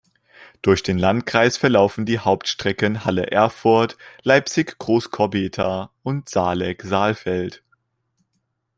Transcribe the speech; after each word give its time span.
Durch 0.63 0.81
den 0.81 0.97
Landkreis 0.97 1.57
verlaufen 1.57 2.07
die 2.07 2.17
Hauptstrecken 2.17 3.05
Halle–Erfurt, 3.05 3.97
Leipzig–Großkorbetha 4.23 5.91
und 6.01 6.27
Saaleck–Saalfeld. 6.27 7.61